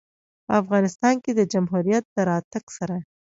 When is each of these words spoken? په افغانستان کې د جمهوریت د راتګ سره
په 0.45 0.53
افغانستان 0.61 1.15
کې 1.23 1.31
د 1.35 1.41
جمهوریت 1.53 2.05
د 2.13 2.17
راتګ 2.29 2.65
سره 2.77 2.95